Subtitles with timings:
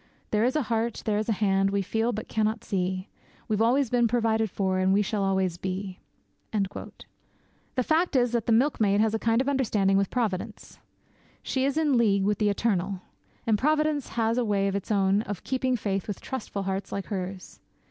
[0.31, 3.07] There is a Heart, there is a Hand, we feel but cannot see
[3.47, 5.99] We've always been provided for, and we shall always be.'
[6.51, 10.79] The fact is that the milkmaid has a kind of understanding with Providence.
[11.43, 13.01] She is in league with the Eternal.
[13.45, 17.05] And Providence has a way of its own of keeping faith with trustful hearts like
[17.05, 17.59] hers.